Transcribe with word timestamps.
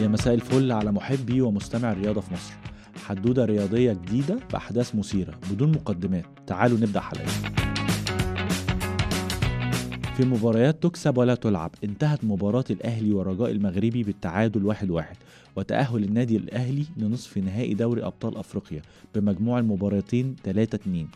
يا 0.00 0.08
مساء 0.08 0.34
الفل 0.34 0.72
على 0.72 0.92
محبي 0.92 1.40
ومستمع 1.40 1.92
الرياضة 1.92 2.20
في 2.20 2.34
مصر. 2.34 2.52
حدودة 3.06 3.44
رياضية 3.44 3.92
جديدة 3.92 4.38
بأحداث 4.52 4.94
مثيرة 4.94 5.34
بدون 5.50 5.72
مقدمات. 5.72 6.24
تعالوا 6.46 6.78
نبدأ 6.78 7.00
حلقتنا 7.00 7.56
في 10.16 10.24
مباريات 10.24 10.82
تكسب 10.82 11.18
ولا 11.18 11.34
تلعب 11.34 11.70
انتهت 11.84 12.24
مباراة 12.24 12.64
الأهلي 12.70 13.12
والرجاء 13.12 13.50
المغربي 13.50 14.02
بالتعادل 14.02 14.64
واحد 14.66 14.90
واحد 14.90 15.16
وتأهل 15.56 16.04
النادي 16.04 16.36
الأهلي 16.36 16.84
لنصف 16.96 17.38
نهائي 17.38 17.74
دوري 17.74 18.04
أبطال 18.04 18.36
أفريقيا 18.36 18.82
بمجموع 19.14 19.58
المباراتين 19.58 20.36
3 20.44 20.76
2 20.76 21.08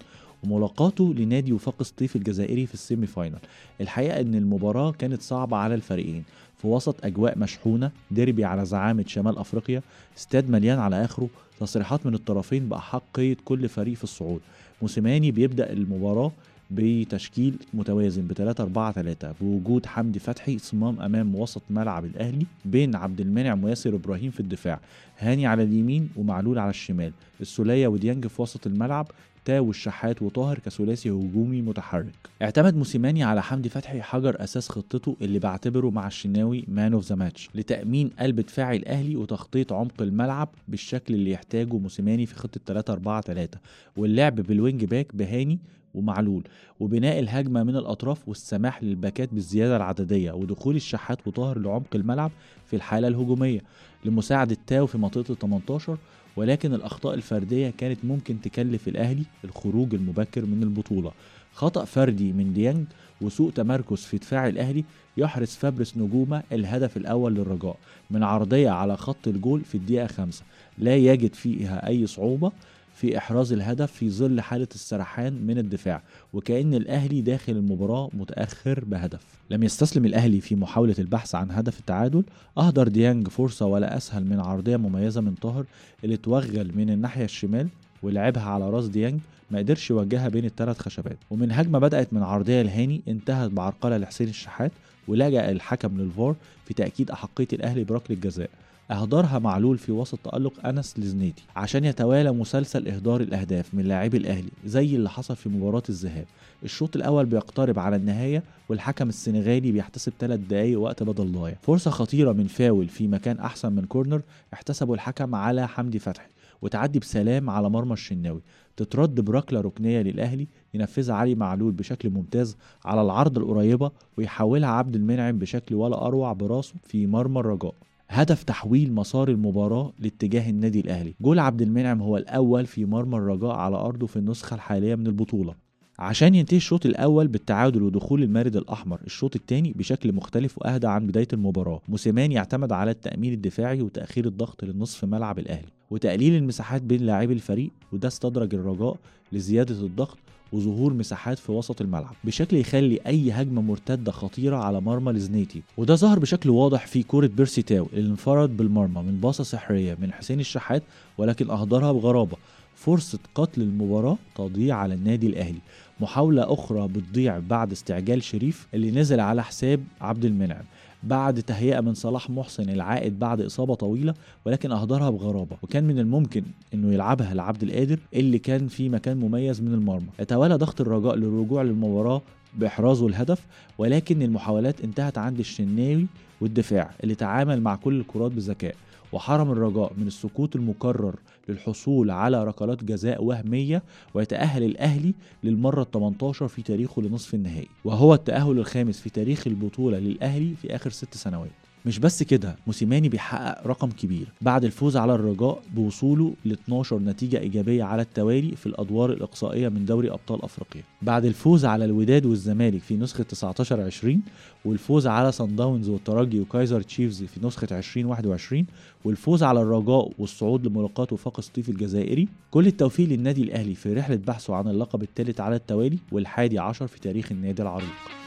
وملاقاته 0.44 1.14
لنادي 1.14 1.52
وفاق 1.52 1.82
سطيف 1.82 2.16
الجزائري 2.16 2.66
في 2.66 2.74
السيمي 2.74 3.06
فاينل 3.06 3.38
الحقيقة 3.80 4.20
إن 4.20 4.34
المباراة 4.34 4.92
كانت 4.92 5.22
صعبة 5.22 5.56
على 5.56 5.74
الفريقين. 5.74 6.24
في 6.58 6.66
وسط 6.66 7.04
أجواء 7.04 7.38
مشحونة 7.38 7.90
ديربي 8.10 8.44
على 8.44 8.64
زعامة 8.64 9.04
شمال 9.06 9.38
أفريقيا 9.38 9.82
استاد 10.18 10.50
مليان 10.50 10.78
على 10.78 11.04
آخره 11.04 11.28
تصريحات 11.60 12.06
من 12.06 12.14
الطرفين 12.14 12.68
بأحقية 12.68 13.36
كل 13.44 13.68
فريق 13.68 13.94
في 13.96 14.04
الصعود. 14.04 14.40
موسيماني 14.82 15.30
بيبدأ 15.30 15.72
المباراة 15.72 16.32
بتشكيل 16.70 17.54
متوازن 17.74 18.22
ب 18.22 18.32
3 18.32 18.62
4 18.62 18.92
3 18.92 19.34
بوجود 19.40 19.86
حمدي 19.86 20.18
فتحي 20.18 20.58
صمام 20.58 21.00
أمام 21.00 21.34
وسط 21.34 21.62
ملعب 21.70 22.04
الأهلي 22.04 22.46
بين 22.64 22.96
عبد 22.96 23.20
المنعم 23.20 23.64
وياسر 23.64 23.94
إبراهيم 23.94 24.30
في 24.30 24.40
الدفاع 24.40 24.80
هاني 25.18 25.46
على 25.46 25.62
اليمين 25.62 26.08
ومعلول 26.16 26.58
على 26.58 26.70
الشمال. 26.70 27.12
السولية 27.40 27.88
وديانج 27.88 28.26
في 28.26 28.42
وسط 28.42 28.66
الملعب 28.66 29.06
تاو 29.44 29.70
الشحات 29.70 30.22
وطاهر 30.22 30.58
كثلاثي 30.58 31.10
هجومي 31.10 31.62
متحرك. 31.62 32.14
اعتمد 32.42 32.76
موسيماني 32.76 33.24
على 33.24 33.42
حمدي 33.42 33.68
فتحي 33.68 34.02
حجر 34.02 34.44
أساس 34.44 34.68
خطته 34.68 35.16
اللي 35.22 35.38
بعتبره 35.38 35.90
مع 35.90 36.06
الشناوي 36.06 36.64
man 36.68 36.92
of 36.92 37.04
the 37.08 37.14
match 37.14 37.48
لتأمين 37.54 38.10
قلب 38.18 38.40
دفاع 38.40 38.72
الأهلي 38.72 39.16
وتغطية 39.16 39.72
عمق 39.72 40.02
الملعب 40.02 40.48
بالشكل 40.68 41.14
اللي 41.14 41.30
يحتاجه 41.30 41.78
موسيماني 41.78 42.26
في 42.26 42.34
خطة 42.34 42.60
3 42.66 42.92
4 42.92 43.20
3 43.20 43.58
واللعب 43.96 44.34
بال 44.34 44.51
wing 44.51 44.84
back 44.84 45.16
بهاني 45.16 45.58
ومعلول 45.94 46.42
وبناء 46.80 47.18
الهجمة 47.18 47.62
من 47.62 47.76
الأطراف 47.76 48.28
والسماح 48.28 48.82
للباكات 48.82 49.34
بالزيادة 49.34 49.76
العددية 49.76 50.32
ودخول 50.32 50.76
الشحات 50.76 51.26
وطاهر 51.26 51.58
لعمق 51.58 51.86
الملعب 51.94 52.30
في 52.66 52.76
الحالة 52.76 53.08
الهجومية 53.08 53.60
لمساعدة 54.04 54.56
تاو 54.66 54.86
في 54.86 54.98
منطقة 54.98 55.32
ال 55.32 55.38
18 55.38 55.98
ولكن 56.36 56.74
الأخطاء 56.74 57.14
الفردية 57.14 57.72
كانت 57.78 57.98
ممكن 58.04 58.40
تكلف 58.40 58.88
الأهلي 58.88 59.22
الخروج 59.44 59.94
المبكر 59.94 60.46
من 60.46 60.62
البطولة. 60.62 61.12
خطأ 61.54 61.84
فردي 61.84 62.32
من 62.32 62.52
ديانج 62.52 62.86
وسوء 63.20 63.50
تمركز 63.52 63.98
في 63.98 64.18
دفاع 64.18 64.48
الأهلي 64.48 64.84
يحرز 65.16 65.48
فابرس 65.48 65.96
نجومة 65.96 66.42
الهدف 66.52 66.96
الأول 66.96 67.34
للرجاء 67.34 67.76
من 68.10 68.22
عرضية 68.22 68.70
على 68.70 68.96
خط 68.96 69.28
الجول 69.28 69.60
في 69.60 69.74
الدقيقة 69.74 70.06
خمسة. 70.06 70.42
لا 70.78 70.96
يجد 70.96 71.34
فيها 71.34 71.88
أي 71.88 72.06
صعوبة. 72.06 72.52
في 73.00 73.18
إحراز 73.18 73.52
الهدف 73.52 73.92
في 73.92 74.10
ظل 74.10 74.40
حالة 74.40 74.68
السرحان 74.74 75.32
من 75.46 75.58
الدفاع 75.58 76.02
وكأن 76.32 76.74
الأهلي 76.74 77.20
داخل 77.20 77.52
المباراة 77.52 78.10
متأخر 78.12 78.84
بهدف. 78.84 79.20
لم 79.50 79.62
يستسلم 79.62 80.04
الأهلي 80.04 80.40
في 80.40 80.54
محاولة 80.54 80.94
البحث 80.98 81.34
عن 81.34 81.50
هدف 81.50 81.80
التعادل 81.80 82.24
أهدر 82.58 82.88
ديانج 82.88 83.28
فرصة 83.28 83.66
ولا 83.66 83.96
أسهل 83.96 84.24
من 84.24 84.40
عرضية 84.40 84.76
مميزة 84.76 85.20
من 85.20 85.34
طاهر 85.34 85.64
اللي 86.04 86.16
توغل 86.16 86.70
من 86.74 86.90
الناحية 86.90 87.24
الشمال 87.24 87.68
ولعبها 88.02 88.42
على 88.42 88.70
راس 88.70 88.88
ديانج 88.88 89.20
ما 89.50 89.58
قدرش 89.58 89.90
يوجهها 89.90 90.28
بين 90.28 90.44
الثلاث 90.44 90.78
خشبات. 90.78 91.18
ومن 91.30 91.52
هجمة 91.52 91.78
بدأت 91.78 92.12
من 92.12 92.22
عرضية 92.22 92.62
لهاني 92.62 93.00
انتهت 93.08 93.50
بعرقلة 93.50 93.96
لحسين 93.96 94.28
الشحات 94.28 94.72
ولجأ 95.08 95.50
الحكم 95.50 96.00
للفار 96.00 96.34
في 96.64 96.74
تأكيد 96.74 97.10
أحقية 97.10 97.48
الأهلي 97.52 97.84
بركلة 97.84 98.16
الجزاء. 98.16 98.50
اهدرها 98.90 99.38
معلول 99.38 99.78
في 99.78 99.92
وسط 99.92 100.18
تألق 100.24 100.66
أنس 100.66 100.98
لزنيتي 100.98 101.42
عشان 101.56 101.84
يتوالى 101.84 102.32
مسلسل 102.32 102.88
إهدار 102.88 103.20
الأهداف 103.20 103.74
من 103.74 103.84
لاعبي 103.84 104.16
الأهلي 104.16 104.50
زي 104.66 104.96
اللي 104.96 105.10
حصل 105.10 105.36
في 105.36 105.48
مباراة 105.48 105.82
الذهاب. 105.88 106.26
الشوط 106.64 106.96
الأول 106.96 107.26
بيقترب 107.26 107.78
على 107.78 107.96
النهاية 107.96 108.42
والحكم 108.68 109.08
السنغالي 109.08 109.72
بيحتسب 109.72 110.12
3 110.18 110.42
دقايق 110.42 110.80
وقت 110.80 111.02
بدل 111.02 111.32
ضايع. 111.32 111.56
فرصة 111.62 111.90
خطيرة 111.90 112.32
من 112.32 112.46
فاول 112.46 112.88
في 112.88 113.08
مكان 113.08 113.38
أحسن 113.38 113.72
من 113.72 113.84
كورنر 113.84 114.22
احتسبه 114.54 114.94
الحكم 114.94 115.34
على 115.34 115.68
حمدي 115.68 115.98
فتحي 115.98 116.28
وتعدي 116.62 116.98
بسلام 116.98 117.50
على 117.50 117.70
مرمى 117.70 117.92
الشناوي. 117.92 118.40
تترد 118.76 119.20
بركلة 119.20 119.60
ركنية 119.60 120.02
للأهلي 120.02 120.46
ينفذها 120.74 121.14
علي 121.14 121.34
معلول 121.34 121.72
بشكل 121.72 122.10
ممتاز 122.10 122.56
على 122.84 123.02
العرض 123.02 123.38
القريبة 123.38 123.90
ويحولها 124.18 124.68
عبد 124.68 124.94
المنعم 124.94 125.38
بشكل 125.38 125.74
ولا 125.74 126.06
أروع 126.06 126.32
براسه 126.32 126.74
في 126.86 127.06
مرمى 127.06 127.40
الرجاء. 127.40 127.74
هدف 128.12 128.42
تحويل 128.42 128.92
مسار 128.92 129.28
المباراة 129.28 129.92
لاتجاه 129.98 130.50
النادي 130.50 130.80
الأهلي. 130.80 131.14
جول 131.20 131.38
عبد 131.38 131.62
المنعم 131.62 132.02
هو 132.02 132.16
الأول 132.16 132.66
في 132.66 132.84
مرمى 132.84 133.16
الرجاء 133.16 133.50
على 133.50 133.76
أرضه 133.76 134.06
في 134.06 134.16
النسخة 134.16 134.54
الحالية 134.54 134.94
من 134.94 135.06
البطولة. 135.06 135.54
عشان 135.98 136.34
ينتهي 136.34 136.56
الشوط 136.56 136.86
الأول 136.86 137.28
بالتعادل 137.28 137.82
ودخول 137.82 138.22
المارد 138.22 138.56
الأحمر 138.56 139.00
الشوط 139.06 139.36
الثاني 139.36 139.72
بشكل 139.72 140.12
مختلف 140.12 140.58
وأهدى 140.58 140.86
عن 140.86 141.06
بداية 141.06 141.28
المباراة. 141.32 141.80
موسيماني 141.88 142.34
يعتمد 142.34 142.72
على 142.72 142.90
التأمين 142.90 143.32
الدفاعي 143.32 143.82
وتأخير 143.82 144.26
الضغط 144.26 144.64
للنصف 144.64 145.04
ملعب 145.04 145.38
الأهلي. 145.38 145.68
وتقليل 145.90 146.34
المساحات 146.34 146.82
بين 146.82 147.00
لاعبي 147.00 147.32
الفريق 147.32 147.70
وده 147.92 148.08
استدرج 148.08 148.54
الرجاء 148.54 148.96
لزيادة 149.32 149.74
الضغط 149.74 150.18
وظهور 150.52 150.94
مساحات 150.94 151.38
في 151.38 151.52
وسط 151.52 151.80
الملعب 151.80 152.14
بشكل 152.24 152.56
يخلي 152.56 153.00
أي 153.06 153.32
هجمة 153.32 153.62
مرتدة 153.62 154.12
خطيرة 154.12 154.56
على 154.56 154.80
مرمى 154.80 155.12
لزنيتي 155.12 155.62
وده 155.76 155.94
ظهر 155.94 156.18
بشكل 156.18 156.50
واضح 156.50 156.86
في 156.86 157.02
كوره 157.02 157.26
بيرسي 157.26 157.62
تاو 157.62 157.88
اللي 157.92 158.10
انفرد 158.10 158.56
بالمرمى 158.56 159.02
من 159.02 159.20
باصة 159.20 159.44
سحرية 159.44 159.96
من 160.00 160.12
حسين 160.12 160.40
الشحات 160.40 160.82
ولكن 161.18 161.50
أهدرها 161.50 161.92
بغرابة. 161.92 162.36
فرصة 162.74 163.18
قتل 163.34 163.60
المباراة 163.62 164.16
تضيع 164.36 164.76
على 164.76 164.94
النادي 164.94 165.26
الأهلي. 165.26 165.58
محاولة 166.00 166.52
أخرى 166.52 166.88
بتضيع 166.88 167.38
بعد 167.38 167.72
استعجال 167.72 168.22
شريف 168.22 168.66
اللي 168.74 168.90
نزل 168.90 169.20
على 169.20 169.44
حساب 169.44 169.84
عبد 170.00 170.24
المنعم. 170.24 170.64
بعد 171.02 171.42
تهيئة 171.42 171.80
من 171.80 171.94
صلاح 171.94 172.30
محسن 172.30 172.70
العائد 172.70 173.18
بعد 173.18 173.40
إصابة 173.40 173.74
طويلة 173.74 174.14
ولكن 174.44 174.72
أهدرها 174.72 175.10
بغرابة. 175.10 175.56
وكان 175.62 175.84
من 175.84 175.98
الممكن 175.98 176.42
أنه 176.74 176.92
يلعبها 176.94 177.34
لعبد 177.34 177.62
القادر 177.62 177.98
اللي 178.14 178.38
كان 178.38 178.68
في 178.68 178.88
مكان 178.88 179.16
مميز 179.16 179.60
من 179.60 179.74
المرمى. 179.74 180.08
يتوالى 180.20 180.54
ضغط 180.54 180.80
الرجاء 180.80 181.14
للرجوع 181.14 181.62
للمباراة 181.62 182.22
بإحرازه 182.58 183.06
الهدف 183.06 183.46
ولكن 183.78 184.22
المحاولات 184.22 184.80
انتهت 184.80 185.18
عند 185.18 185.38
الشناوي 185.38 186.06
والدفاع 186.40 186.90
اللي 187.04 187.14
تعامل 187.14 187.60
مع 187.60 187.76
كل 187.76 188.00
الكرات 188.00 188.32
بذكاء. 188.32 188.74
وحرم 189.12 189.50
الرجاء 189.52 189.92
من 189.96 190.06
السقوط 190.06 190.56
المكرر 190.56 191.14
للحصول 191.48 192.10
على 192.10 192.44
ركلات 192.44 192.84
جزاء 192.84 193.24
وهمية 193.24 193.82
ويتأهل 194.14 194.62
الأهلي 194.62 195.14
للمرة 195.44 195.82
ال 195.82 195.90
18 195.90 196.48
في 196.48 196.62
تاريخه 196.62 197.02
لنصف 197.02 197.34
النهائي. 197.34 197.68
وهو 197.84 198.14
التأهل 198.14 198.58
الخامس 198.58 199.00
في 199.00 199.10
تاريخ 199.10 199.46
البطولة 199.46 199.98
للأهلي 199.98 200.54
في 200.54 200.74
آخر 200.74 200.90
ست 200.90 201.14
سنوات. 201.14 201.59
مش 201.86 201.98
بس 201.98 202.22
كده 202.22 202.56
موسيماني 202.66 203.08
بيحقق 203.08 203.66
رقم 203.66 203.90
كبير 203.90 204.26
بعد 204.40 204.64
الفوز 204.64 204.96
على 204.96 205.14
الرجاء 205.14 205.62
بوصوله 205.74 206.34
ل 206.44 206.52
12 206.52 206.98
نتيجة 206.98 207.38
إيجابية 207.38 207.84
على 207.84 208.02
التوالي 208.02 208.56
في 208.56 208.66
الأدوار 208.66 209.12
الإقصائية 209.12 209.68
من 209.68 209.84
دوري 209.84 210.10
أبطال 210.10 210.42
أفريقيا. 210.42 210.82
بعد 211.02 211.24
الفوز 211.24 211.64
على 211.64 211.84
الوداد 211.84 212.26
والزمالك 212.26 212.82
في 212.82 212.96
نسخة 212.96 213.24
19 213.24 213.80
20 213.80 214.22
والفوز 214.64 215.06
على 215.06 215.32
صن 215.32 215.56
داونز 215.56 215.88
والترجي 215.88 216.40
وكايزر 216.40 216.82
تشيفز 216.82 217.22
في 217.22 217.46
نسخة 217.46 217.78
2021 217.78 218.66
والفوز 219.04 219.42
على 219.42 219.62
الرجاء 219.62 220.12
والصعود 220.18 220.66
لملاقاة 220.66 221.06
وفاق 221.12 221.40
سطيف 221.40 221.68
الجزائري 221.68 222.28
كل 222.50 222.66
التوفيق 222.66 223.08
للنادي 223.08 223.42
الأهلي 223.42 223.74
في 223.74 223.94
رحلة 223.94 224.16
بحثه 224.16 224.54
عن 224.54 224.68
اللقب 224.68 225.02
الثالث 225.02 225.40
على 225.40 225.56
التوالي 225.56 225.98
والحادي 226.12 226.58
عشر 226.58 226.86
في 226.86 227.00
تاريخ 227.00 227.32
النادي 227.32 227.62
العريق. 227.62 228.19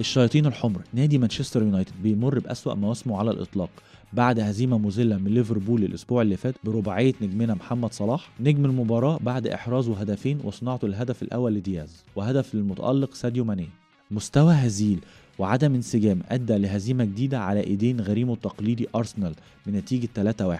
الشياطين 0.00 0.46
الحمر. 0.46 0.80
نادي 0.94 1.18
مانشستر 1.18 1.62
يونايتد 1.62 1.92
بيمر 2.02 2.38
بأسوأ 2.38 2.74
مواسمه 2.74 3.18
على 3.18 3.30
الإطلاق. 3.30 3.70
بعد 4.12 4.40
هزيمة 4.40 4.78
مذلة 4.78 5.16
من 5.16 5.34
ليفربول 5.34 5.84
الأسبوع 5.84 6.22
اللي 6.22 6.36
فات 6.36 6.54
برباعية 6.64 7.14
نجمنا 7.22 7.54
محمد 7.54 7.92
صلاح 7.92 8.30
نجم 8.40 8.64
المباراة 8.64 9.18
بعد 9.22 9.46
إحرازه 9.46 9.96
هدفين 10.00 10.40
وصناعته 10.44 10.86
الهدف 10.86 11.22
الأول 11.22 11.54
لدياز 11.54 12.04
وهدف 12.16 12.54
للمتألق 12.54 13.14
ساديو 13.14 13.44
ماني. 13.44 13.68
مستوى 14.10 14.54
هزيل 14.54 14.98
وعدم 15.38 15.74
انسجام 15.74 16.20
أدى 16.28 16.58
لهزيمة 16.58 17.04
جديدة 17.04 17.40
على 17.40 17.60
إيدين 17.60 18.00
غريمه 18.00 18.34
التقليدي 18.34 18.86
أرسنال 18.94 19.34
بنتيجة 19.66 20.08
3-1 20.14 20.58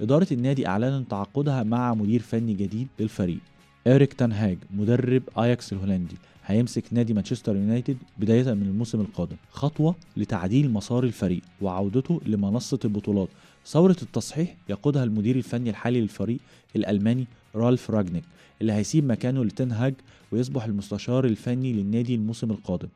إدارة 0.00 0.26
النادي 0.32 0.66
أعلنت 0.66 1.10
تعاقدها 1.10 1.62
مع 1.62 1.94
مدير 1.94 2.22
فني 2.22 2.54
جديد 2.54 2.88
للفريق. 3.00 3.38
إيريك 3.86 4.12
تنهاج 4.12 4.58
مدرب 4.70 5.22
أياكس 5.38 5.72
الهولندي 5.72 6.16
هيمسك 6.46 6.84
نادي 6.92 7.14
مانشستر 7.14 7.56
يونايتد 7.56 7.96
بداية 8.18 8.54
من 8.54 8.62
الموسم 8.62 9.00
القادم. 9.00 9.36
خطوة 9.50 9.94
لتعديل 10.16 10.70
مسار 10.70 11.04
الفريق 11.04 11.42
وعودته 11.60 12.20
لمنصة 12.26 12.78
البطولات. 12.84 13.28
ثورة 13.66 13.96
التصحيح 14.02 14.56
يقودها 14.68 15.04
المدير 15.04 15.36
الفني 15.36 15.70
الحالي 15.70 16.00
للفريق 16.00 16.38
الألماني 16.76 17.26
رالف 17.54 17.90
راجنيك 17.90 18.24
اللي 18.60 18.72
هيسيب 18.72 19.04
مكانه 19.04 19.44
لتنهاج 19.44 19.94
ويصبح 20.32 20.64
المستشار 20.64 21.24
الفني 21.24 21.72
للنادي 21.72 22.14
الموسم 22.14 22.50
القادم. 22.50 22.88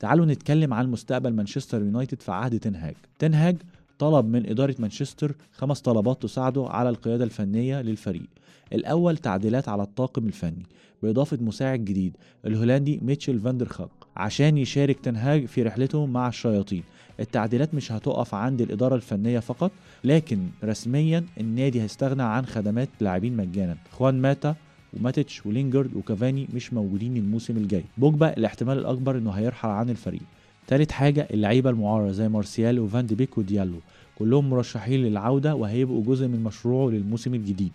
تعالوا 0.00 0.26
نتكلم 0.26 0.74
عن 0.74 0.90
مستقبل 0.90 1.32
مانشستر 1.32 1.78
يونايتد 1.78 2.22
في 2.22 2.32
عهد 2.32 2.58
تنهاج 2.58 2.94
تنهاج 3.18 3.56
طلب 3.98 4.26
من 4.26 4.46
إدارة 4.46 4.74
مانشستر 4.78 5.34
خمس 5.52 5.80
طلبات 5.80 6.22
تساعده 6.22 6.66
على 6.68 6.88
القيادة 6.88 7.24
الفنية 7.24 7.82
للفريق. 7.82 8.26
الأول 8.72 9.16
تعديلات 9.16 9.68
على 9.68 9.82
الطاقم 9.82 10.26
الفني 10.26 10.66
بإضافة 11.02 11.38
مساعد 11.40 11.84
جديد 11.84 12.16
الهولندي 12.46 13.00
ميتشل 13.02 13.38
فاندرخاك 13.40 13.90
عشان 14.16 14.58
يشارك 14.58 15.00
تنهاج 15.00 15.44
في 15.46 15.62
رحلته 15.62 16.06
مع 16.06 16.28
الشياطين. 16.28 16.82
التعديلات 17.20 17.74
مش 17.74 17.92
هتقف 17.92 18.34
عند 18.34 18.60
الإدارة 18.60 18.94
الفنية 18.94 19.38
فقط 19.38 19.70
لكن 20.04 20.48
رسميا 20.64 21.24
النادي 21.40 21.82
هيستغنى 21.82 22.22
عن 22.22 22.46
خدمات 22.46 22.88
لاعبين 23.00 23.36
مجانا. 23.36 23.76
خوان 23.90 24.22
ماتا 24.22 24.54
وماتيتش 24.94 25.46
ولينجرد 25.46 25.96
وكافاني 25.96 26.48
مش 26.54 26.72
موجودين 26.72 27.16
الموسم 27.16 27.56
الجاي. 27.56 27.84
بوجبا 27.98 28.36
الاحتمال 28.36 28.78
الأكبر 28.78 29.18
إنه 29.18 29.30
هيرحل 29.30 29.68
عن 29.68 29.90
الفريق. 29.90 30.22
تالت 30.66 30.92
حاجة 30.92 31.28
اللعيبة 31.30 31.70
المعارة 31.70 32.10
زي 32.10 32.28
مارسيال 32.28 32.78
وفان 32.78 33.06
دي 33.06 33.14
بيك 33.14 33.38
وديالو. 33.38 33.78
كلهم 34.18 34.50
مرشحين 34.50 35.00
للعودة 35.00 35.54
وهيبقوا 35.54 36.04
جزء 36.04 36.26
من 36.28 36.44
مشروعه 36.44 36.90
للموسم 36.90 37.34
الجديد. 37.34 37.72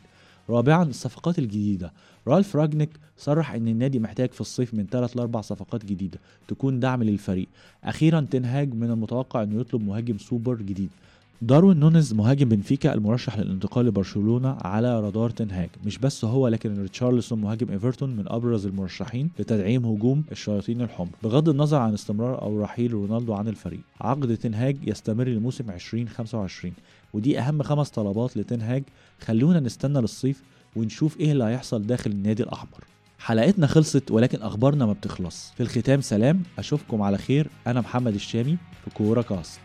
رابعا 0.49 0.83
الصفقات 0.83 1.39
الجديدة. 1.39 1.93
رالف 2.27 2.55
راجنيك 2.55 2.89
صرح 3.17 3.53
إن 3.53 3.67
النادي 3.67 3.99
محتاج 3.99 4.31
في 4.31 4.41
الصيف 4.41 4.73
من 4.73 4.85
3 4.91 5.17
ل 5.17 5.19
4 5.19 5.41
صفقات 5.41 5.85
جديدة 5.85 6.19
تكون 6.47 6.79
دعم 6.79 7.03
للفريق. 7.03 7.47
أخيرا 7.83 8.27
تين 8.31 8.56
هاج 8.56 8.73
من 8.73 8.91
المتوقع 8.91 9.43
إنه 9.43 9.61
يطلب 9.61 9.83
مهاجم 9.83 10.17
سوبر 10.17 10.55
جديد. 10.55 10.89
داروين 11.41 11.79
نونز 11.79 12.13
مهاجم 12.13 12.49
بنفيكا 12.49 12.93
المرشح 12.93 13.37
للانتقال 13.37 13.85
لبرشلونة 13.85 14.57
على 14.61 14.99
رادار 14.99 15.29
تين 15.29 15.53
هاج 15.53 15.69
مش 15.85 15.97
بس 15.97 16.25
هو 16.25 16.47
لكن 16.47 16.81
ريتشارلسون 16.81 17.41
مهاجم 17.41 17.71
إيفرتون 17.71 18.15
من 18.15 18.23
أبرز 18.27 18.65
المرشحين 18.65 19.29
لتدعيم 19.39 19.85
هجوم 19.85 20.23
الشياطين 20.31 20.81
الحمر. 20.81 21.09
بغض 21.23 21.49
النظر 21.49 21.77
عن 21.77 21.93
استمرار 21.93 22.41
أو 22.41 22.61
رحيل 22.61 22.93
رونالدو 22.93 23.33
عن 23.33 23.47
الفريق 23.47 23.79
عقد 24.01 24.37
تين 24.37 24.61
هاج 24.61 24.77
يستمر 24.87 25.27
لموسم 25.27 25.69
2025 25.71 26.73
ودي 27.13 27.39
أهم 27.39 27.63
خمس 27.63 27.89
طلبات 27.89 28.37
لتنهاج 28.37 28.83
خلونا 29.21 29.59
نستنى 29.59 30.01
للصيف 30.01 30.43
ونشوف 30.75 31.19
إيه 31.19 31.31
اللي 31.31 31.43
هيحصل 31.43 31.87
داخل 31.87 32.11
النادي 32.11 32.43
الأحمر. 32.43 32.83
حلقتنا 33.19 33.67
خلصت 33.67 34.11
ولكن 34.11 34.41
أخبارنا 34.41 34.85
ما 34.85 34.93
بتخلص. 34.93 35.51
في 35.57 35.63
الختام 35.63 36.01
سلام 36.01 36.43
أشوفكم 36.57 37.01
على 37.01 37.17
خير. 37.17 37.47
أنا 37.67 37.81
محمد 37.81 38.13
الشامي 38.13 38.57
في 38.85 38.89
كورة 38.93 39.21
كاست. 39.21 39.59